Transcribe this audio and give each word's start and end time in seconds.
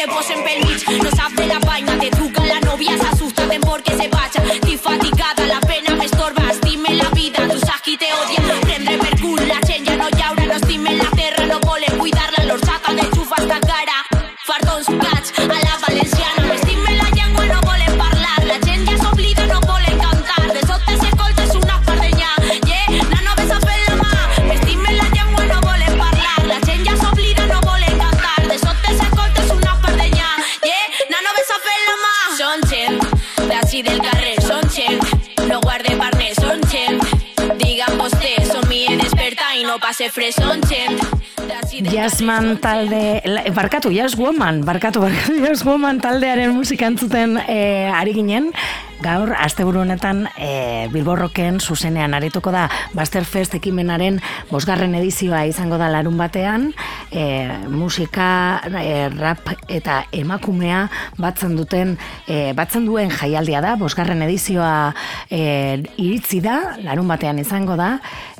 te 0.00 0.06
posen 0.08 0.42
pel. 0.44 1.02
No 1.02 1.10
saps 1.10 1.36
de 1.36 1.46
la 1.46 1.60
panya, 1.60 1.98
te 1.98 2.08
truquen 2.10 2.48
la 2.48 2.60
novia, 2.60 2.96
s'asusta, 3.02 3.46
tem 3.48 3.60
por 3.60 3.82
què 3.84 3.96
se 3.98 4.08
vaja. 4.14 4.44
T'hi 4.64 4.78
fatigada, 4.80 5.46
la 5.52 5.59
d'ací 33.70 33.82
del 33.86 34.00
carrer, 34.02 34.32
són 34.42 34.64
gent, 34.74 34.98
no 35.46 35.60
guarde 35.62 35.92
parner, 35.94 36.32
són 36.34 36.58
gent. 36.72 36.98
Digan 37.60 38.00
vostè, 38.00 38.32
somien 38.48 38.98
despertar 38.98 39.52
i 39.60 39.62
no 39.62 39.76
passe 39.78 40.08
fres, 40.10 40.34
són 40.34 40.58
gent. 40.66 40.98
d'ací 41.46 41.78
del 41.80 41.94
Jazzman 41.94 42.58
talde, 42.58 43.22
la- 43.24 43.44
barkatu, 43.54 43.92
Jazz 43.94 44.16
Woman, 44.18 44.64
barkatu, 44.66 45.00
barkatu, 45.04 45.38
Jazz 45.44 45.62
Woman 45.64 46.00
taldearen 46.02 46.50
musika 46.50 46.86
entzuten 46.90 47.38
e, 47.46 47.86
ari 47.94 48.12
ginen, 48.12 48.50
gaur, 49.00 49.32
asteburu 49.32 49.80
honetan, 49.82 50.26
e, 50.36 50.88
Bilborroken 50.92 51.58
zuzenean 51.60 52.14
arituko 52.16 52.52
da 52.52 52.66
Basterfest 52.96 53.54
ekimenaren 53.56 54.18
bosgarren 54.50 54.94
edizioa 54.98 55.44
izango 55.48 55.78
da 55.80 55.88
larun 55.92 56.18
batean, 56.20 56.68
e, 57.10 57.24
musika, 57.68 58.60
e, 58.68 59.08
rap 59.14 59.52
eta 59.68 60.02
emakumea 60.12 60.82
batzen 61.20 61.56
duten, 61.56 61.96
e, 62.28 62.52
batzen 62.56 62.86
duen 62.88 63.12
jaialdia 63.14 63.62
da, 63.64 63.76
bosgarren 63.80 64.22
edizioa 64.26 64.92
e, 65.30 65.80
iritzi 65.96 66.42
da, 66.44 66.58
larun 66.84 67.08
batean 67.08 67.40
izango 67.40 67.78
da, 67.80 67.94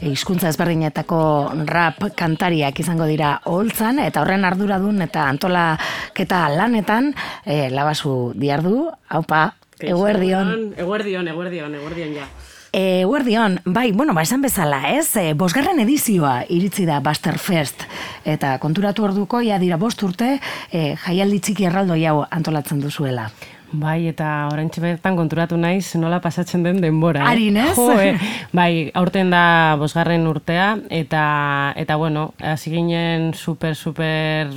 hizkuntza 0.05 0.51
ezberdinetako 0.53 1.23
rap 1.71 2.05
kantariak 2.17 2.83
izango 2.85 3.09
dira 3.09 3.39
holtzan, 3.49 4.03
eta 4.05 4.25
horren 4.25 4.45
arduradun 4.49 5.01
eta 5.09 5.25
antolaketa 5.31 6.47
lanetan, 6.53 7.15
e, 7.45 7.69
labazu 7.73 8.35
diardu, 8.37 8.91
haupa, 9.11 9.49
eguerdion. 9.83 10.73
Eguerdion, 10.77 11.29
eguerdion, 11.29 11.75
eguerdion 11.75 12.15
ja. 12.15 12.27
E, 12.73 13.01
Eguerdion, 13.01 13.59
bai, 13.65 13.91
bueno, 13.91 14.15
ba, 14.15 14.23
esan 14.23 14.43
bezala, 14.43 14.93
ez? 14.95 15.17
E, 15.19 15.33
bosgarren 15.35 15.81
edizioa 15.83 16.45
iritzi 16.49 16.85
da 16.87 17.01
Basterfest. 17.03 17.83
Eta 18.25 18.59
konturatu 18.63 19.03
orduko, 19.09 19.41
ja 19.43 19.59
dira 19.59 19.77
bost 19.77 20.03
urte, 20.07 20.37
e, 20.71 20.95
jaialdi 21.03 21.41
txiki 21.41 21.67
erraldoi 21.67 22.05
hau 22.07 22.21
antolatzen 22.31 22.79
duzuela. 22.81 23.27
Bai, 23.73 24.09
eta 24.11 24.49
orain 24.51 24.71
bertan 24.83 25.15
konturatu 25.15 25.57
naiz 25.57 25.95
nola 25.95 26.21
pasatzen 26.21 26.63
den 26.63 26.81
denbora. 26.83 27.23
eh? 27.23 27.31
Arin, 27.31 27.57
ez? 27.57 27.75
Jo, 27.77 27.93
eh? 27.99 28.17
Bai, 28.53 28.91
aurten 28.95 29.31
da 29.31 29.77
bosgarren 29.79 30.27
urtea, 30.27 30.77
eta, 30.91 31.73
eta 31.77 31.97
bueno, 31.97 32.35
hasi 32.39 32.71
ginen 32.71 33.33
super, 33.35 33.77
super 33.77 34.51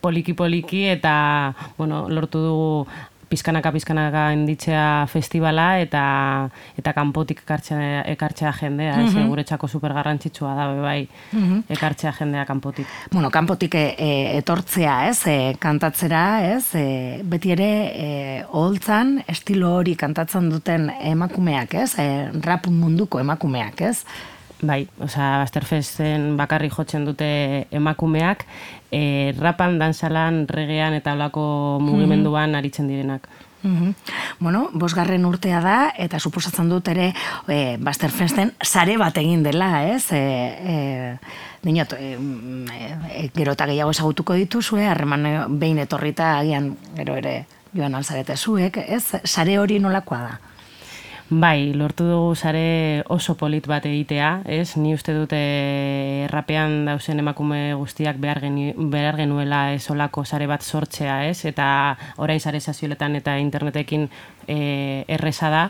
poliki-poliki, 0.00 0.86
eta, 0.88 1.54
bueno, 1.76 2.06
lortu 2.08 2.38
dugu 2.38 2.86
pizkanaka 3.28 3.72
pizkanaka 3.74 4.28
inditzea 4.34 5.06
festivala 5.10 5.66
eta 5.82 6.02
eta 6.78 6.92
kanpotik 6.96 7.42
ekartzea 7.42 8.04
ekartzea 8.12 8.52
jendea, 8.60 9.00
ez 9.02 9.26
guretzako 9.26 9.68
super 9.68 9.94
garrantzitsua 9.96 10.54
da 10.54 10.66
bai. 10.82 11.08
Ekartzea 11.76 12.12
jendea 12.20 12.44
kanpotik. 12.46 12.86
Bueno, 13.12 13.30
kanpotik 13.30 13.74
e, 13.74 13.84
e, 13.98 14.10
etortzea, 14.38 14.96
ez? 15.10 15.18
E, 15.26 15.36
kantatzera, 15.60 16.22
ez? 16.54 16.64
E, 16.78 16.86
beti 17.24 17.52
ere 17.56 17.70
e, 17.88 18.08
oholtzan 18.46 19.20
estilo 19.26 19.74
hori 19.80 19.96
kantatzen 19.98 20.50
duten 20.52 20.88
emakumeak, 21.00 21.74
ez? 21.82 21.92
E, 21.98 22.08
rap 22.46 22.70
munduko 22.70 23.20
emakumeak, 23.22 23.82
ez? 23.90 24.00
Bai, 24.66 24.86
osea, 25.02 25.38
Basterfesten 25.42 26.34
bakarrik 26.38 26.74
jotzen 26.74 27.04
dute 27.06 27.66
emakumeak, 27.70 28.44
e, 28.90 29.32
rapan, 29.38 29.78
dansalan, 29.78 30.46
regean 30.50 30.96
eta 30.96 31.14
olako 31.14 31.78
mugimenduan 31.82 32.54
aritzen 32.58 32.88
direnak. 32.88 33.28
Mhm. 33.62 33.94
Bueno, 34.38 34.68
bosgarren 34.72 35.24
urtea 35.26 35.60
da, 35.60 35.76
eta 35.98 36.20
suposatzen 36.20 36.68
dut 36.70 36.88
ere 36.88 37.12
e, 37.48 37.76
Basterfesten 37.82 38.52
sare 38.62 38.96
bat 38.96 39.16
egin 39.18 39.42
dela, 39.42 39.86
ez? 39.90 40.06
E, 40.12 40.22
e, 40.74 41.18
Dinot, 41.66 41.96
e, 41.98 42.16
mm, 42.16 42.68
e, 43.10 43.30
gero 43.34 43.56
eta 43.56 43.66
gehiago 43.66 43.90
ezagutuko 43.90 44.36
dituzue, 44.38 44.84
harreman 44.86 45.24
behin 45.58 45.80
etorrita 45.82 46.36
agian 46.38 46.76
gero 46.94 47.16
ere 47.18 47.46
joan 47.74 47.96
alzarete 47.98 48.36
zuek, 48.36 48.78
ez? 48.86 49.02
Sare 49.24 49.58
hori 49.58 49.80
nolakoa 49.82 50.20
da? 50.20 50.55
Bai, 51.28 51.72
lortu 51.74 52.04
dugu 52.06 52.34
sare 52.38 53.02
oso 53.10 53.34
polit 53.34 53.64
bat 53.66 53.82
egitea, 53.82 54.44
ez? 54.46 54.76
Ni 54.78 54.92
uste 54.94 55.10
dute 55.10 55.40
rapean 56.30 56.84
dausen 56.86 57.18
emakume 57.18 57.74
guztiak 57.74 58.20
behar, 58.22 58.38
geni, 58.44 58.68
behar 58.92 59.18
genuela 59.18 59.72
ez 59.74 59.90
olako 59.90 60.22
sare 60.24 60.46
bat 60.46 60.62
sortzea, 60.62 61.24
ez? 61.26 61.40
Eta 61.50 61.66
orain 62.22 62.38
sare 62.38 62.60
sazioletan 62.60 63.18
eta 63.18 63.34
internetekin 63.42 64.06
e, 64.46 65.04
erreza 65.08 65.50
da, 65.50 65.62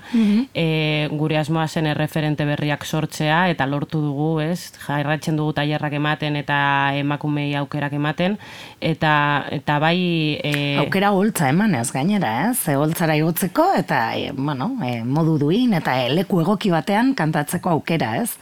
e, 0.54 1.08
gure 1.12 1.38
asmoa 1.38 1.66
zen 1.68 1.86
erreferente 1.90 2.44
berriak 2.48 2.84
sortzea 2.84 3.46
eta 3.52 3.66
lortu 3.66 4.00
dugu, 4.02 4.30
ez? 4.44 4.72
Jarratzen 4.86 5.36
dugu 5.36 5.54
tailerrak 5.56 5.96
ematen 5.98 6.36
eta 6.36 6.58
emakumei 6.98 7.48
aukerak 7.56 7.96
ematen 7.96 8.38
eta 8.80 9.14
eta 9.50 9.78
bai 9.82 10.38
e, 10.42 10.54
Aukera 10.82 11.12
holtza 11.16 11.50
emanez 11.50 11.90
gainera, 11.92 12.50
ez? 12.50 12.68
E, 12.68 12.76
holtzara 12.76 13.16
igotzeko 13.18 13.72
eta, 13.80 14.00
e, 14.16 14.32
bueno, 14.36 14.72
e, 14.84 15.02
modu 15.04 15.38
duin 15.46 15.76
eta 15.78 15.98
leku 16.12 16.40
egoki 16.44 16.72
batean 16.74 17.14
kantatzeko 17.18 17.76
aukera, 17.76 18.16
ez? 18.22 18.32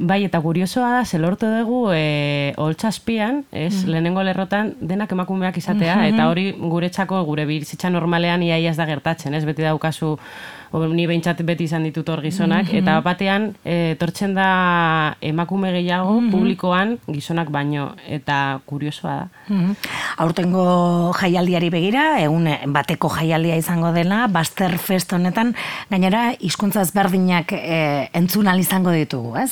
Bai, 0.00 0.22
eta 0.24 0.40
kuriosoa 0.40 0.88
da, 0.94 1.00
ze 1.04 1.18
lortu 1.20 1.44
dugu 1.52 1.90
e, 1.92 2.54
holtzazpian, 2.56 3.42
ez, 3.52 3.84
lehenengo 3.84 4.22
lerrotan 4.24 4.72
denak 4.80 5.10
emakumeak 5.12 5.58
izatea, 5.60 6.06
eta 6.08 6.30
hori 6.30 6.54
guretzako 6.56 7.18
gure 7.28 7.44
bizitza 7.44 7.90
normalean 7.92 8.40
iaia 8.42 8.70
ez 8.72 8.78
da 8.78 8.86
gertatzen, 8.88 9.34
ez, 9.36 9.42
beti 9.44 9.66
daukazu, 9.66 10.14
o, 10.72 10.80
ni 10.88 11.04
behintzat 11.10 11.42
beti 11.44 11.66
izan 11.68 11.84
ditut 11.84 12.08
hor 12.08 12.22
gizonak, 12.24 12.70
eta 12.80 12.94
batean 13.04 13.50
e, 13.60 13.94
tortzen 14.00 14.32
da 14.38 15.16
emakume 15.20 15.74
gehiago 15.74 16.14
publikoan 16.32 16.96
gizonak 17.10 17.50
baino, 17.52 17.90
eta 18.08 18.60
kuriosoa 18.64 19.16
da. 19.18 19.26
Mhm. 19.50 19.74
Aurtengo 20.24 20.64
jaialdiari 21.18 21.68
begira, 21.74 22.06
egun 22.22 22.48
bateko 22.72 23.10
jaialdia 23.18 23.60
izango 23.60 23.92
dela, 23.92 24.22
Basterfest 24.32 25.12
honetan, 25.12 25.52
gainera 25.90 26.30
hizkuntza 26.40 26.86
ezberdinak 26.88 27.52
e, 27.52 28.08
entzun 28.16 28.48
izango 28.56 28.96
ditugu, 28.96 29.36
ez? 29.36 29.50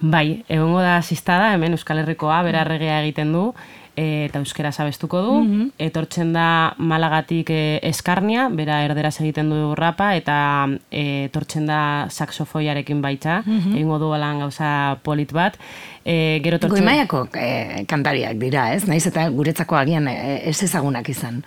Bai, 0.00 0.44
egongo 0.48 0.78
da 0.78 0.96
asistada, 0.98 1.52
hemen 1.54 1.74
Euskal 1.74 1.98
Herrikoa 1.98 2.38
berarregea 2.46 3.00
egiten 3.02 3.32
du, 3.34 3.48
e, 3.98 4.26
eta 4.28 4.38
euskera 4.38 4.70
sabestuko 4.70 5.22
du. 5.24 5.38
Etortzen 5.82 6.30
da 6.36 6.74
Malagatik 6.78 7.50
e, 7.50 7.62
eskarnia, 7.88 8.46
bera 8.54 8.78
erderaz 8.86 9.16
egiten 9.18 9.50
du 9.50 9.72
rapa, 9.78 10.12
eta 10.18 10.36
e, 10.90 11.24
etortzen 11.26 11.66
da 11.66 11.80
saxofoiarekin 12.14 13.02
baitza, 13.02 13.40
egingo 13.48 13.98
du 13.98 14.12
alan 14.14 14.44
gauza 14.44 14.70
polit 15.02 15.34
bat. 15.34 15.58
E, 16.04 16.38
gero 16.44 16.60
etortzen... 16.60 16.78
Goimaiako 16.78 17.24
e, 17.34 17.48
kantariak 17.90 18.38
dira, 18.38 18.70
ez? 18.76 18.84
Naiz 18.86 19.02
eta 19.10 19.26
guretzako 19.34 19.80
agian 19.80 20.06
ez 20.08 20.60
ezagunak 20.62 21.10
izan. 21.10 21.42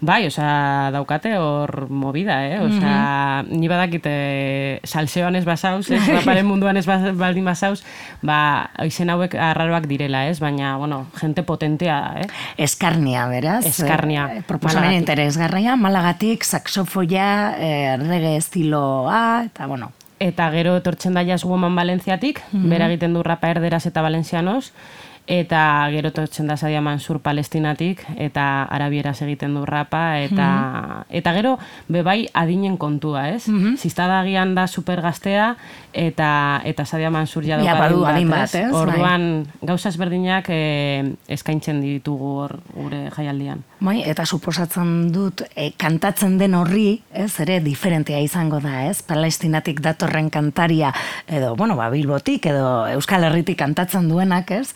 Bai, 0.00 0.26
osea, 0.26 0.90
daukate 0.92 1.36
hor 1.38 1.88
movida, 1.88 2.40
eh? 2.46 2.58
Osea, 2.60 3.44
ni 3.48 3.68
badakite 3.70 4.80
salseoan 4.84 5.36
ez 5.38 5.44
basauz, 5.46 5.88
ez 5.90 6.02
raparen 6.08 6.44
munduan 6.50 6.76
ez 6.76 6.84
ba- 6.86 7.12
baldin 7.16 7.44
basauz, 7.46 7.82
ba, 8.20 8.70
izen 8.84 9.08
hauek 9.14 9.34
arraroak 9.38 9.86
direla, 9.88 10.26
ez? 10.28 10.40
Baina, 10.44 10.76
bueno, 10.76 11.06
gente 11.20 11.42
potentea 11.42 12.00
da, 12.00 12.20
eh? 12.20 12.28
Eskarnia, 12.58 13.26
beraz. 13.28 13.64
Eskarnia, 13.66 14.28
E, 14.34 14.42
proposamen 14.42 14.84
Malagatik. 14.90 15.00
interesgarria, 15.08 15.76
malagatik, 15.76 16.44
saxofoia, 16.44 17.54
e, 17.58 17.96
rege 18.02 18.36
estiloa, 18.36 19.44
eta 19.46 19.66
bueno, 19.66 19.92
Eta 20.24 20.46
gero 20.54 20.76
etortzen 20.78 21.12
da 21.12 21.24
Jazz 21.26 21.42
Woman 21.44 21.74
Valentziatik, 21.76 22.38
bera 22.52 22.86
egiten 22.86 23.12
du 23.12 23.22
rapa 23.26 23.48
erderaz 23.50 23.84
eta 23.90 24.00
valencianos, 24.00 24.70
eta 25.26 25.88
gero 25.88 26.10
etortzen 26.12 26.46
da 26.50 26.56
Sadia 26.56 26.82
Mansur 26.84 27.18
Palestinatik, 27.24 28.02
eta 28.20 28.64
arabieraz 28.68 29.16
egiten 29.24 29.54
du 29.56 29.64
rapa, 29.64 30.20
eta, 30.20 30.48
eta 31.08 31.32
gero 31.32 31.54
bebai 31.88 32.26
adinen 32.36 32.76
kontua, 32.76 33.30
ez? 33.32 33.46
Ziztada 33.80 34.20
agian 34.20 34.54
da 34.54 34.66
super 34.68 35.00
gaztea, 35.00 35.54
eta, 35.92 36.60
eta 36.64 36.84
Sadia 36.84 37.10
Mansur 37.10 37.46
ja 37.48 37.56
dauka 37.56 37.78
badu 37.80 38.04
adin 38.04 38.28
bat, 38.28 38.52
ez? 38.54 38.68
Orduan, 38.76 39.46
gauza 39.62 39.88
ezberdinak 39.88 40.50
eh, 40.52 41.14
eskaintzen 41.28 41.80
ditugu 41.80 42.34
hor 42.42 42.58
gure 42.74 43.06
jaialdian. 43.14 43.62
Bai, 43.84 44.02
eta 44.08 44.26
suposatzen 44.26 45.08
dut 45.12 45.42
e, 45.54 45.70
kantatzen 45.80 46.36
den 46.40 46.56
horri, 46.56 47.00
ez, 47.12 47.32
ere 47.40 47.60
diferentea 47.64 48.20
izango 48.24 48.60
da, 48.60 48.84
ez? 48.90 49.00
Palestinatik 49.08 49.80
datorren 49.84 50.28
kantaria 50.32 50.92
edo, 51.28 51.54
bueno, 51.56 51.76
ba, 51.80 51.88
Bilbotik 51.94 52.50
edo 52.52 52.84
Euskal 52.92 53.24
Herritik 53.24 53.58
kantatzen 53.60 54.08
duenak, 54.12 54.52
ez? 54.52 54.74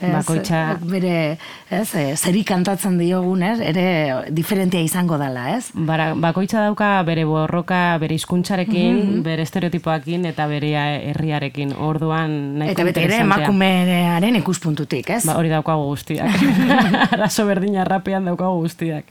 Ez, 0.00 0.10
Bakoitza- 0.12 0.76
bere, 0.82 1.38
ez, 1.70 1.94
eh, 1.94 2.16
zeri 2.16 2.44
kantatzen 2.44 2.98
diogun, 2.98 3.42
ez, 3.42 3.60
ere 3.60 4.26
diferentia 4.30 4.80
izango 4.84 5.16
dela, 5.18 5.56
ez? 5.56 5.70
Bara, 5.72 6.12
bakoitza 6.14 6.60
dauka 6.60 7.02
bere 7.02 7.24
borroka, 7.24 7.96
bere 7.98 8.14
hizkuntzarekin, 8.14 8.96
Mhm. 8.96 9.22
bere 9.22 9.42
estereotipoakin 9.42 10.26
eta 10.26 10.46
bere 10.46 10.74
herriarekin. 11.10 11.72
Orduan 11.78 12.58
nahiko 12.58 12.72
Eta 12.72 12.84
beti 12.84 13.00
ere 13.00 13.16
emakumearen 13.24 14.36
ikuspuntutik, 14.36 15.10
ez? 15.10 15.24
Ba, 15.24 15.36
hori 15.38 15.48
daukagu 15.48 15.84
guztiak. 15.88 16.28
Arazo 17.16 17.46
berdina 17.46 17.84
rapean 17.84 18.24
daukagu 18.28 18.60
guztiak. 18.60 19.04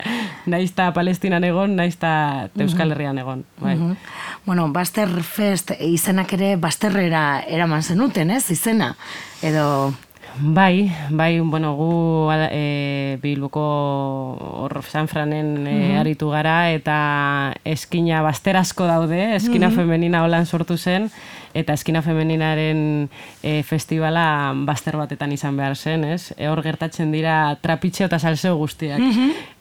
Naiz 0.45 0.71
ta 0.77 0.91
Palestinan 0.93 1.43
egon, 1.43 1.75
naiz 1.75 1.97
ta 1.97 2.49
Euskal 2.59 2.91
Herrian 2.91 3.17
egon. 3.17 3.43
Bai. 3.59 3.75
Mhm. 3.75 3.95
Bueno, 4.45 4.69
Baster 4.71 5.09
Fest 5.23 5.71
izenak 5.81 6.31
ere 6.33 6.55
Basterrera 6.57 7.41
eraman 7.47 7.81
zenuten, 7.83 8.29
ez? 8.31 8.51
Izena. 8.51 8.95
Edo 9.41 9.93
Bai, 10.37 10.91
bai, 11.09 11.39
bueno, 11.39 11.75
gu 11.75 12.29
e, 12.51 13.17
Bilboko 13.21 13.61
hor 14.65 14.83
San 14.83 15.07
Franen 15.07 15.65
e, 15.67 15.95
aritu 15.95 16.27
gara 16.29 16.71
eta 16.75 17.55
eskina 17.63 18.19
basterazko 18.21 18.83
daude, 18.89 19.35
eskina 19.37 19.71
femenina 19.71 20.25
holan 20.25 20.45
sortu 20.45 20.75
zen 20.77 21.07
eta 21.55 21.73
eskina 21.73 22.01
femeninaren 22.03 23.07
e, 23.41 23.61
festivala 23.63 24.51
baster 24.67 24.99
batetan 24.99 25.31
izan 25.31 25.55
behar 25.55 25.77
zen, 25.79 26.03
ez? 26.03 26.33
E, 26.35 26.49
hor 26.51 26.59
gertatzen 26.65 27.15
dira 27.15 27.55
trapitxeo 27.63 28.11
eta 28.11 28.19
salseo 28.19 28.57
guztiak. 28.59 28.99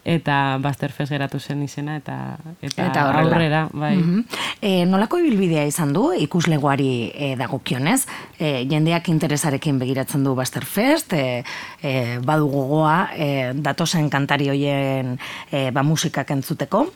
Eta 0.04 0.58
Basterfest 0.60 1.10
geratu 1.14 1.38
zen 1.40 1.62
izena 1.64 1.96
eta 1.96 2.36
eta, 2.60 2.86
Eta 2.90 3.04
aurrera, 3.22 3.68
bai. 3.72 3.96
Mhm. 3.96 4.24
E, 4.60 4.84
nolako 4.84 5.18
ibilbidea 5.22 5.64
izan 5.64 5.94
du 5.96 6.10
ikuslegoari 6.12 7.10
e, 7.14 7.30
dagokionez? 7.40 8.02
E, 8.38 8.66
jendeak 8.70 9.08
interesarekin 9.08 9.78
begiratzen 9.80 10.24
du 10.24 10.34
Basterfest, 10.36 11.12
e, 11.12 11.44
e, 11.82 12.18
badu 12.20 12.50
gogoa 12.52 12.98
e, 13.16 13.30
datozen 13.54 14.10
kantari 14.10 14.50
hoien 14.52 15.16
e, 15.50 15.70
ba, 15.70 15.82
musikak 15.82 16.30
entzuteko. 16.36 16.86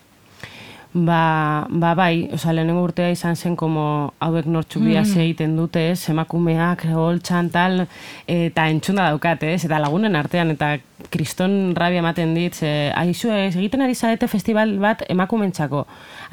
Ba, 0.94 1.66
ba 1.68 1.92
bai, 1.94 2.30
oza, 2.32 2.52
lehenengo 2.56 2.80
urtea 2.82 3.10
izan 3.12 3.36
zen 3.36 3.56
como 3.56 4.14
hauek 4.24 4.46
nortxu 4.46 4.80
bia 4.80 5.02
Mm. 5.02 5.20
egiten 5.20 5.56
dute, 5.56 5.90
ez, 5.90 6.08
emakumeak, 6.08 6.86
holtxan, 6.94 7.50
tal, 7.50 7.86
eta 8.26 8.68
entzunda 8.68 9.10
daukat, 9.10 9.42
ez, 9.42 9.64
eta 9.64 9.78
lagunen 9.78 10.16
artean, 10.16 10.50
eta 10.50 10.78
kriston 11.10 11.74
rabia 11.76 12.02
ematen 12.02 12.34
dit, 12.36 12.54
ze, 12.54 12.92
aizu, 12.96 13.30
ez, 13.32 13.54
egiten 13.56 13.82
ari 13.84 13.94
zarete 13.94 14.28
festival 14.28 14.76
bat 14.82 15.04
emakumentzako, 15.08 15.86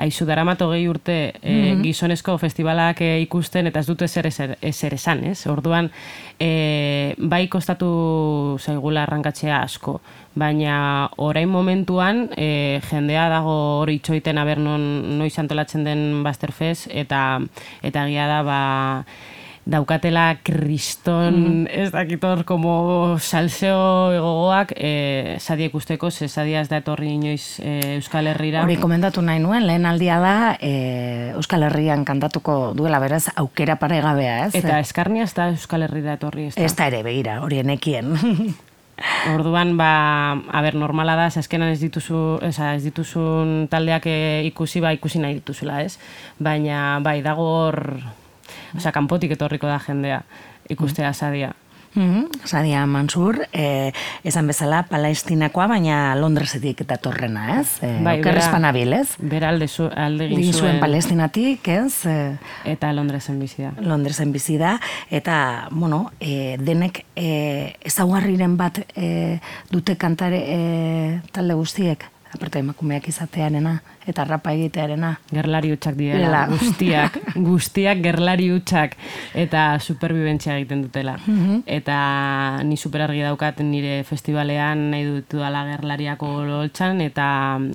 aizu, 0.04 0.28
daramato 0.28 0.70
gehi 0.74 0.88
urte 0.92 1.18
e, 1.42 1.56
gizonezko 1.84 2.38
festivalak 2.42 3.02
e, 3.02 3.14
ikusten, 3.24 3.72
eta 3.72 3.82
ez 3.82 3.88
dute 3.88 4.10
ezer, 4.10 4.30
ezer 4.62 4.98
esan, 4.98 5.24
ez, 5.32 5.40
orduan, 5.52 5.90
e, 6.40 7.16
bai 7.18 7.46
kostatu 7.52 7.90
zaigula 8.60 9.06
arrankatzea 9.06 9.62
asko, 9.64 10.00
baina 10.36 11.10
orain 11.18 11.50
momentuan 11.50 12.26
e, 12.36 12.82
jendea 12.90 13.30
dago 13.32 13.56
hori 13.80 13.98
itxoiten 14.02 14.38
aber 14.38 14.60
non 14.60 14.84
noiz 15.18 15.38
antolatzen 15.40 15.88
den 15.88 16.24
Basterfest 16.28 16.92
eta 16.92 17.40
eta 17.82 18.04
egia 18.08 18.28
da 18.28 18.42
ba 18.44 18.60
daukatela 19.66 20.38
kriston, 20.46 21.66
ez 21.72 21.90
dakit 21.92 22.24
hor, 22.24 22.44
como 22.46 23.18
salseo 23.18 24.14
gogoak, 24.14 24.74
e, 24.78 25.38
sadia 25.40 25.72
ikusteko, 25.72 26.12
ze 26.12 26.28
sadia 26.30 26.62
ez 26.62 26.70
da 26.70 26.78
etorri 26.84 27.16
inoiz 27.16 27.60
e, 27.60 27.96
Euskal 27.96 28.30
Herrira. 28.30 28.62
Hori 28.64 28.78
komentatu 28.78 29.24
nahi 29.26 29.42
nuen, 29.42 29.66
lehen 29.66 29.88
aldia 29.90 30.20
da 30.22 30.36
e, 30.62 31.32
Euskal 31.34 31.66
Herrian 31.66 32.06
kantatuko 32.06 32.76
duela 32.78 33.00
beraz 33.02 33.26
aukera 33.36 33.80
paregabea, 33.82 34.46
ez? 34.46 34.54
Eta 34.60 34.78
eskarnia 34.84 35.26
ez 35.26 35.34
da 35.34 35.50
Euskal 35.56 35.88
Herrira 35.88 36.14
etorri, 36.20 36.52
ez 36.52 36.56
da. 36.56 36.66
Ez 36.68 36.76
da 36.78 36.88
ere, 36.92 37.02
begira, 37.06 37.40
hori 37.42 37.60
enekien. 37.64 38.14
Orduan, 39.34 39.74
ba, 39.80 39.90
a 40.32 40.62
ber, 40.64 40.78
normala 40.78 41.18
da, 41.18 41.26
azkenan 41.42 41.74
ez 41.74 41.82
dituzu, 41.82 42.38
eza, 42.46 42.76
ez 42.78 42.84
dituzun 42.86 43.66
taldeak 43.74 44.06
ikusi, 44.52 44.80
ba, 44.86 44.94
ikusi 44.96 45.20
nahi 45.20 45.42
dituzula, 45.42 45.82
ez? 45.84 45.98
Baina, 46.40 47.02
bai, 47.04 47.18
dago 47.26 47.50
hor, 47.50 47.82
osea, 48.78 48.92
kanpotik 48.96 49.36
etorriko 49.38 49.68
da 49.68 49.80
jendea, 49.80 50.24
ikustea 50.70 51.14
sadia. 51.14 51.54
Mhm, 51.96 52.26
Sadia 52.44 52.86
Mansur, 52.86 53.48
eh, 53.54 53.94
esan 54.24 54.48
bezala 54.48 54.82
palestinakoa, 54.84 55.68
baina 55.72 56.16
Londresetik 56.20 56.82
eta 56.84 56.98
torrena, 57.00 57.62
ez? 57.62 57.78
Eh, 57.82 58.00
Bai, 58.04 58.22
panabil, 58.22 58.92
ez? 58.94 59.16
Bera 59.18 59.50
alde, 59.50 59.70
zu, 59.70 59.88
alde 59.96 60.28
zuen 60.28 60.54
zuen, 60.54 60.80
palestinatik, 60.82 61.68
ez? 61.68 62.06
Eh, 62.06 62.36
eta 62.66 62.92
Londresen 62.92 63.40
bizi 63.40 63.64
da. 63.64 63.72
Londresen 63.80 64.34
bizi 64.34 64.58
da, 64.58 64.78
eta, 65.10 65.70
bueno, 65.72 66.12
e, 66.20 66.58
denek 66.60 67.06
e, 67.16 67.78
ezaugarriren 67.80 68.58
bat 68.58 68.82
e, 68.96 69.40
dute 69.72 69.96
kantare 69.96 70.44
e, 70.44 70.60
talde 71.32 71.56
guztiek, 71.56 72.04
aparte 72.34 72.60
emakumeak 72.60 73.08
izatearena, 73.08 73.82
eta 74.08 74.24
rapa 74.26 74.54
egitearena. 74.54 75.16
Gerlari 75.32 75.72
hutsak 75.74 75.96
direla, 75.98 76.46
guztiak, 76.52 77.18
guztiak 77.50 78.02
gerlari 78.04 78.50
hutsak 78.54 78.96
eta 79.34 79.80
superbibentzia 79.80 80.58
egiten 80.60 80.84
dutela. 80.86 81.18
Mhm. 81.26 81.64
Eta 81.66 81.98
ni 82.64 82.78
superargi 82.78 83.22
daukat 83.26 83.60
nire 83.66 84.04
festivalean 84.04 84.90
nahi 84.92 85.06
dutu 85.06 85.40
dala 85.42 85.66
gerlariako 85.72 86.32
loltxan 86.46 87.02
eta 87.02 87.28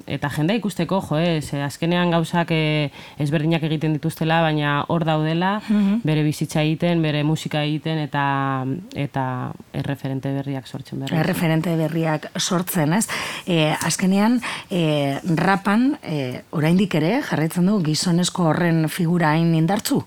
eta 0.06 0.30
jendea 0.36 0.56
ikusteko, 0.60 1.00
jo, 1.08 1.18
eh, 1.18 1.40
ze 1.42 1.62
azkenean 1.62 2.10
gauzak 2.14 2.50
eh, 2.54 2.90
ezberdinak 3.18 3.62
egiten 3.68 3.92
dituztela, 3.98 4.40
baina 4.42 4.84
hor 4.88 5.04
daudela, 5.04 5.60
Mhm. 5.68 6.00
bere 6.04 6.22
bizitza 6.22 6.62
egiten, 6.62 7.02
bere 7.02 7.22
musika 7.24 7.62
egiten 7.64 7.98
eta 7.98 8.64
eta 8.94 9.52
erreferente 9.72 10.30
berriak 10.32 10.66
sortzen 10.66 11.00
berri. 11.00 11.16
Erreferente 11.16 11.74
berriak 11.76 12.30
sortzen, 12.38 12.92
ez? 12.92 13.06
E, 13.46 13.72
azkenean, 13.86 14.40
e, 14.70 15.18
rapan, 15.36 15.98
e, 16.02 16.19
oraindik 16.56 16.94
ere, 17.00 17.20
jarraitzen 17.26 17.66
du 17.70 17.78
gizonezko 17.84 18.50
horren 18.50 18.88
figura 18.88 19.32
hain 19.34 19.54
indartzu? 19.54 20.02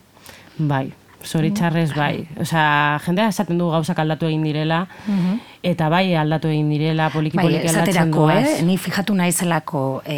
Bai, 0.58 0.86
zoritxarrez 1.24 1.90
bai. 1.96 2.28
Osea, 2.44 3.00
jendea 3.06 3.30
esaten 3.32 3.58
du 3.58 3.70
gauzak 3.72 4.00
aldatu 4.04 4.28
egin 4.28 4.44
direla, 4.44 4.82
eta 5.64 5.88
bai 5.90 6.16
aldatu 6.20 6.50
egin 6.52 6.70
direla, 6.74 7.10
poliki 7.14 7.38
Bai, 7.40 7.46
poliki 7.48 7.68
aldatzen 7.70 7.88
esaterako, 7.94 8.26
duaz. 8.28 8.48
eh? 8.60 8.64
Ni 8.68 8.78
fijatu 8.78 9.16
naizelako 9.16 9.84
e, 10.06 10.18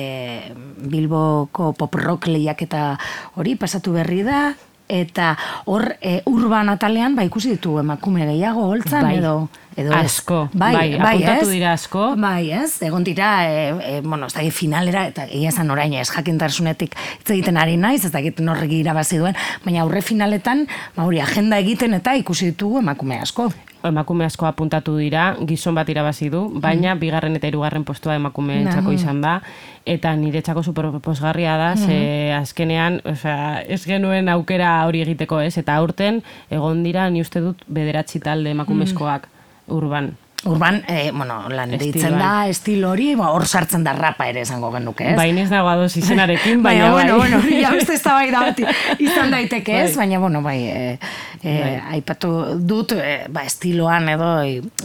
Bilboko 0.90 1.74
pop 1.78 1.96
rock 2.02 2.28
lehiaketa 2.28 2.98
hori 3.36 3.56
pasatu 3.56 3.94
berri 3.94 4.24
da, 4.28 4.54
eta 4.88 5.36
hor 5.66 5.96
e, 6.02 6.22
urban 6.30 6.70
atalean 6.70 7.16
ba 7.16 7.26
ikusi 7.26 7.56
ditu 7.56 7.80
emakume 7.82 8.26
gehiago 8.26 8.68
holtzan 8.70 9.08
Bai. 9.08 9.18
edo 9.18 9.36
edo 9.76 9.92
ez. 9.92 10.06
Asko, 10.06 10.38
bai, 10.54 10.96
apuntatu 10.96 11.50
ez? 11.50 11.52
dira 11.52 11.74
asko. 11.76 12.06
Bai, 12.20 12.52
ez? 12.56 12.78
Egon 12.86 13.04
dira, 13.04 13.32
e, 13.44 13.98
e, 13.98 14.02
bueno, 14.02 14.30
ez 14.30 14.36
dakit 14.38 14.56
finalera, 14.56 15.06
eta 15.12 15.26
egia 15.28 15.52
esan 15.52 15.72
orain 15.74 15.94
ez 16.00 16.08
jakintarsunetik 16.08 16.96
hitz 16.96 17.30
egiten 17.36 17.60
ari 17.60 17.76
naiz, 17.78 18.06
ez 18.06 18.14
dakit 18.14 18.40
norregi 18.40 18.80
irabazi 18.86 19.20
duen, 19.20 19.36
baina 19.66 19.84
aurre 19.84 20.02
finaletan, 20.06 20.66
ba 20.96 21.08
hori, 21.10 21.20
agenda 21.20 21.60
egiten 21.60 22.00
eta 22.00 22.16
ikusi 22.16 22.54
ditugu 22.54 22.80
emakume 22.86 23.20
asko. 23.20 23.50
Emakume 23.88 24.26
asko 24.26 24.46
apuntatu 24.48 24.98
dira, 24.98 25.36
gizon 25.48 25.76
bat 25.76 25.90
irabazi 25.90 26.30
du, 26.30 26.44
baina 26.60 26.96
bigarren 26.96 27.36
eta 27.36 27.48
hirugarren 27.48 27.84
postua 27.84 28.16
emakumeentzako 28.16 28.90
Mhm. 28.90 28.94
izan 28.96 29.22
da, 29.22 29.42
eta 29.86 30.16
niretzako 30.16 30.64
superposgarria 30.64 31.58
da, 31.58 31.76
ze 31.78 32.34
azkenean, 32.34 33.02
osea, 33.06 33.62
ez 33.68 33.84
genuen 33.86 34.30
aukera 34.30 34.86
hori 34.86 35.02
egiteko 35.02 35.40
ez, 35.42 35.58
eta 35.58 35.76
aurten 35.76 36.22
egon 36.50 36.84
dira, 36.84 37.10
ni 37.10 37.22
uste 37.22 37.40
dut, 37.42 37.62
bederatzi 37.68 38.20
talde 38.20 38.50
emakumezkoak 38.52 39.28
urban. 39.68 40.16
Urban, 40.46 40.84
eh, 40.88 41.10
bueno, 41.12 41.50
lan 41.50 41.72
deitzen 41.72 41.90
Estiloan. 41.90 42.20
da, 42.20 42.48
estilo 42.48 42.92
hori, 42.92 43.16
ba, 43.16 43.32
hor 43.34 43.48
sartzen 43.48 43.84
da 43.84 43.94
rapa 43.94 44.28
ere 44.30 44.42
esango 44.42 44.70
genuke, 44.72 45.08
ez? 45.10 45.16
Baina 45.18 45.42
ez 45.42 45.50
dago 45.50 45.70
adoz 45.72 45.96
izenarekin, 45.98 46.62
baina, 46.68 46.92
bueno, 46.92 47.18
bai. 47.18 47.32
bueno, 47.32 47.62
ja 47.64 47.72
beste 47.72 47.94
eztabaida 47.96 48.40
bat 48.42 48.60
izan 49.00 49.32
daiteke, 49.32 49.80
ez? 49.86 49.96
Bai. 49.96 50.06
Baina, 50.06 50.20
bueno, 50.20 50.42
bai, 50.44 50.60
e, 50.68 51.00
e, 51.46 51.80
aipatu 51.94 52.30
dut, 52.66 52.92
e, 52.98 53.28
ba, 53.30 53.44
estiloan 53.46 54.10
edo 54.10 54.30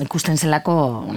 ikusten 0.04 0.36
zelako 0.38 0.74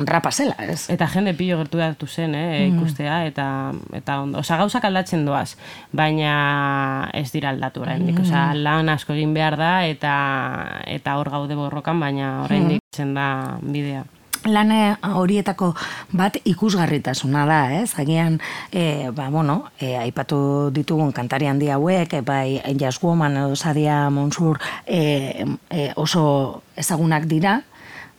rapa 0.08 0.32
zela, 0.32 0.56
ez? 0.64 0.86
Eta 0.94 1.08
jende 1.12 1.34
pilo 1.36 1.58
gertu 1.60 1.78
datu 1.82 2.08
zen, 2.08 2.34
eh, 2.36 2.70
Mm. 2.70 2.78
ikustea, 2.80 3.26
eta, 3.28 3.48
eta 3.94 4.20
ondo. 4.22 4.40
Osa, 4.40 4.58
gauzak 4.58 4.86
aldatzen 4.88 5.26
doaz, 5.26 5.58
baina 5.92 7.10
ez 7.14 7.30
dira 7.32 7.50
aldatu 7.50 7.82
oraindik. 7.82 8.18
Mm. 8.20 8.22
Osa, 8.26 8.54
lan 8.56 8.90
asko 8.90 9.14
egin 9.14 9.34
behar 9.34 9.58
da, 9.58 9.86
eta 9.86 10.14
eta 10.88 11.18
hor 11.20 11.30
gaude 11.30 11.56
borrokan, 11.56 12.00
baina 12.00 12.44
oraindik 12.46 12.80
Mm. 12.82 12.96
zen 12.96 13.14
da 13.14 13.58
bidea. 13.62 14.04
Lane 14.46 14.98
horietako 15.16 15.72
bat 16.12 16.38
ikusgarritasuna 16.44 17.46
da, 17.48 17.60
ez? 17.80 17.94
Agian, 18.00 18.40
e, 18.72 19.10
ba, 19.16 19.30
bueno, 19.32 19.70
e, 19.80 19.96
aipatu 19.96 20.70
ditugun 20.76 21.14
kantari 21.16 21.48
handi 21.48 21.70
hauek, 21.72 22.14
e, 22.14 22.22
bai, 22.22 22.62
Jazz 22.80 23.00
Woman 23.02 23.38
edo 23.38 23.56
Sadia 23.56 24.10
Monsur 24.10 24.60
e, 24.86 25.46
e, 25.70 25.92
oso 25.96 26.64
ezagunak 26.76 27.28
dira, 27.32 27.62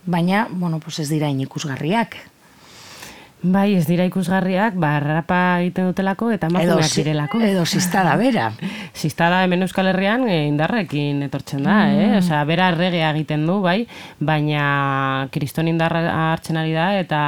baina, 0.07 0.47
bueno, 0.50 0.81
pues 0.81 0.99
ez 1.00 1.09
dira 1.09 1.28
ikusgarriak. 1.28 2.16
Bai, 3.45 3.75
ez 3.77 3.85
dira 3.85 4.07
ikusgarriak, 4.09 4.79
ba, 4.81 4.95
rapa 5.03 5.39
egiten 5.61 5.91
dutelako 5.91 6.31
eta 6.33 6.49
emakumeak 6.49 6.95
direlako. 6.97 7.41
edo 7.45 7.67
zistada 7.67 8.15
bera. 8.17 8.47
Ziztada 9.05 9.43
hemen 9.45 9.67
Euskal 9.67 9.91
Herrian 9.91 10.25
e, 10.25 10.47
indarrekin 10.49 11.21
etortzen 11.27 11.67
da, 11.67 11.77
eh? 11.93 12.07
Osea, 12.23 12.41
bera 12.49 12.71
erregea 12.73 13.11
egiten 13.13 13.45
du, 13.45 13.59
bai, 13.61 13.83
baina 14.17 15.29
kriston 15.35 15.69
indarra 15.69 16.07
hartzen 16.33 16.57
ari 16.57 16.73
da 16.73 16.95
eta 16.97 17.21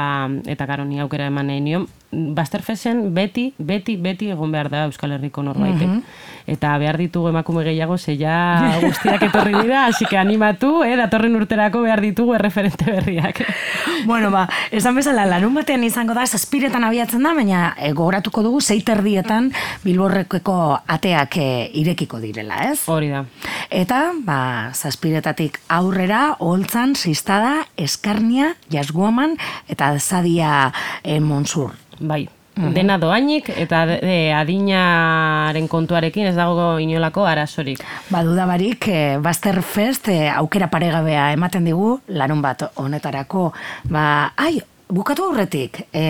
eta 0.49 0.65
karo 0.65 0.87
ni 0.89 0.97
aukera 1.03 1.29
eman 1.29 1.51
nahi 1.51 1.61
nion. 1.61 1.85
Basterfesen 2.09 3.11
beti, 3.13 3.51
beti, 3.59 3.97
beti 4.01 4.31
egon 4.33 4.55
behar 4.55 4.71
da 4.73 4.85
Euskal 4.89 5.13
Herriko 5.13 5.43
norbaitek. 5.45 6.01
Eta 6.47 6.77
behar 6.79 6.95
ditugu 6.95 7.27
emakume 7.27 7.65
gehiago, 7.65 7.97
ze 7.97 8.15
ja 8.15 8.79
guztiak 8.79 9.25
etorri 9.27 9.51
dira, 9.57 9.85
hasi 9.87 10.05
que 10.07 10.17
animatu, 10.17 10.83
eh, 10.87 10.95
datorren 10.95 11.35
urterako 11.35 11.81
behar 11.83 11.99
ditugu 12.01 12.37
erreferente 12.37 12.87
berriak. 12.87 13.41
Bueno, 14.05 14.31
ba, 14.31 14.45
esan 14.71 14.95
bezala, 14.95 15.25
larun 15.27 15.57
batean 15.57 15.83
izango 15.83 16.15
da, 16.15 16.23
zazpiretan 16.25 16.85
abiatzen 16.87 17.27
da, 17.27 17.33
baina 17.35 17.73
e, 17.75 17.91
gogoratuko 17.91 18.45
dugu, 18.45 18.61
zeiterdietan 18.61 19.51
bilborrekeko 19.83 20.55
ateak 20.95 21.37
e, 21.41 21.49
irekiko 21.81 22.21
direla, 22.23 22.61
ez? 22.71 22.79
Hori 22.87 23.11
da. 23.11 23.25
Eta, 23.67 24.13
ba, 24.23 24.39
zazpiretatik 24.71 25.59
aurrera, 25.67 26.37
holtzan, 26.39 26.95
zistada, 26.95 27.67
eskarnia, 27.75 28.53
jasguaman, 28.71 29.35
eta 29.67 29.91
zadia 29.99 30.71
e, 31.03 31.19
monsur. 31.19 31.75
Bai. 31.99 32.27
Dena 32.57 32.97
doainik 32.97 33.49
eta 33.53 33.83
de, 33.89 34.15
adinaren 34.33 35.67
kontuarekin 35.69 36.29
ez 36.31 36.35
dago 36.37 36.77
inolako 36.81 37.25
arazorik. 37.29 37.83
Baduda 38.09 38.47
barik, 38.49 38.87
e, 38.89 39.17
Baster 39.21 39.61
Fest 39.61 40.09
e, 40.09 40.23
aukera 40.33 40.71
paregabea 40.73 41.31
ematen 41.35 41.67
digu, 41.67 41.97
larun 42.09 42.41
bat 42.41 42.65
honetarako, 42.81 43.51
ba, 43.93 44.07
ai, 44.37 44.57
bukatu 44.89 45.27
aurretik, 45.27 45.83
e, 45.91 46.03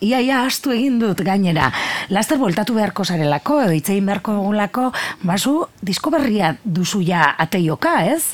ia 0.00 0.20
ia 0.24 0.42
astu 0.46 0.72
egin 0.72 0.98
dut 0.98 1.20
gainera, 1.24 1.70
laster 2.08 2.40
voltatu 2.40 2.74
beharko 2.78 3.04
zarelako, 3.04 3.60
edo 3.66 3.76
hitz 3.76 3.90
egin 3.92 4.08
beharko 4.08 4.38
dugulako, 4.38 4.88
basu, 5.22 5.60
disko 5.84 6.10
berria 6.14 6.56
duzu 6.64 7.04
ja 7.04 7.34
ateioka, 7.38 8.00
ez? 8.08 8.24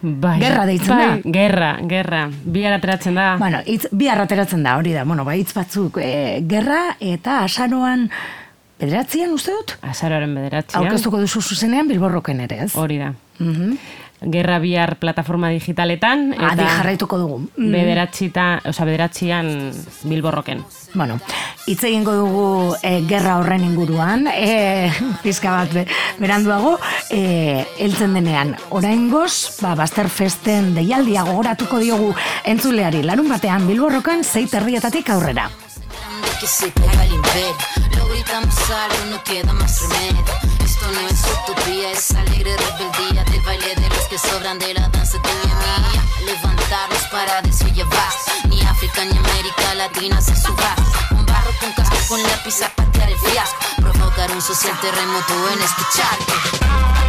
Bai, 0.00 0.38
Gerra 0.40 0.64
deitzen 0.64 0.94
bai, 0.94 1.06
da. 1.20 1.30
Gerra, 1.34 1.70
gerra. 1.88 2.20
Bihar 2.44 2.72
ateratzen 2.78 3.18
da. 3.18 3.34
Bueno, 3.40 3.60
hitz, 3.66 3.86
bi 3.92 4.08
ateratzen 4.08 4.62
da, 4.64 4.78
hori 4.80 4.94
da, 4.96 5.04
bueno, 5.04 5.26
ba, 5.28 5.34
hitz 5.36 5.52
batzuk, 5.52 5.98
e, 6.00 6.40
gerra 6.48 6.96
eta 7.04 7.42
asaroan, 7.44 8.06
bederatzean 8.80 9.34
uste 9.36 9.52
dut? 9.52 9.76
Azaroaren 9.84 10.32
bederatzean. 10.34 10.80
Aurkeztuko 10.80 11.20
duzu 11.20 11.42
zuzenean 11.42 11.90
bilborroken 11.90 12.40
ere, 12.46 12.64
ez? 12.64 12.72
Hori 12.80 12.96
da. 13.02 13.12
Mhm. 13.40 13.78
Gerra 14.20 14.58
bihar 14.60 14.98
plataforma 15.00 15.48
digitaletan. 15.48 16.34
Adi 16.36 16.60
jarraituko 16.60 17.16
dugu. 17.16 17.38
Mm. 17.56 17.70
Bederatxita, 17.72 18.60
oza, 18.68 18.84
bederatxian 18.84 19.48
bilborroken. 20.04 20.60
Bueno, 20.92 21.16
hitz 21.64 21.78
egingo 21.88 22.12
dugu 22.18 22.74
e, 22.82 23.00
gerra 23.08 23.38
horren 23.40 23.64
inguruan, 23.64 24.26
e, 24.28 24.92
pizka 25.24 25.54
bat 25.54 25.72
be, 25.72 25.86
beranduago, 26.18 26.74
e, 27.08 27.64
heltzen 27.78 28.12
denean. 28.18 28.52
Oraingoz, 28.76 29.56
ba, 29.62 29.72
Baster 29.74 30.10
Festen 30.12 30.74
deialdia 30.76 31.24
gogoratuko 31.24 31.80
diogu 31.80 32.12
entzuleari 32.44 33.00
larun 33.02 33.32
batean 33.32 33.64
bilborrokan 33.72 34.20
zeit 34.22 34.52
herrietatik 34.52 35.08
aurrera. 35.16 35.48
de 36.30 36.38
que 36.40 36.46
se 36.46 36.72
caiga 36.72 37.04
el 37.04 37.14
imperio. 37.14 37.54
Lo 37.96 38.08
gritamos 38.08 38.70
algo, 38.70 39.10
no 39.10 39.24
queda 39.24 39.52
más 39.52 39.80
remedio. 39.82 40.49
Esto 40.80 40.92
no 40.92 41.08
es 41.08 41.24
utopía, 41.42 41.92
es 41.92 42.10
alegre 42.12 42.56
rebeldía 42.56 43.22
del 43.24 43.42
baile 43.42 43.74
de 43.74 43.88
los 43.90 44.08
que 44.08 44.16
sobran 44.16 44.58
de 44.58 44.72
la 44.72 44.88
danza 44.88 45.20
tuya 45.20 45.34
y 45.44 45.92
mía. 45.92 46.02
Levantarnos 46.24 47.02
para 47.12 47.42
basta. 47.42 48.48
Ni 48.48 48.62
África 48.62 49.04
ni 49.04 49.18
América 49.18 49.74
Latina 49.74 50.22
se 50.22 50.34
subasta. 50.34 50.82
Un 51.10 51.26
barro 51.26 51.50
con 51.60 51.70
casco 51.74 51.96
con 52.08 52.22
lápiz 52.22 52.62
a 52.62 52.70
patear 52.70 53.10
el 53.10 53.18
fiasco. 53.18 53.58
Provocar 53.76 54.30
un 54.32 54.40
social 54.40 54.80
terremoto 54.80 55.50
en 55.50 55.60
escucharte. 55.60 56.99